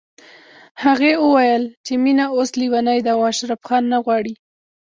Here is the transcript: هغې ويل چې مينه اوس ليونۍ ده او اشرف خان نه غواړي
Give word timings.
هغې 0.83 1.11
ويل 1.33 1.63
چې 1.85 1.93
مينه 2.03 2.25
اوس 2.35 2.49
ليونۍ 2.59 2.99
ده 3.05 3.11
او 3.15 3.21
اشرف 3.31 3.59
خان 3.67 3.83
نه 3.91 3.97
غواړي 4.05 4.33